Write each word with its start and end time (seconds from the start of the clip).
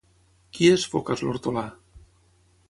Qui 0.57 0.69
és 0.77 0.85
Focas 0.93 1.23
l'Hortolà? 1.27 1.65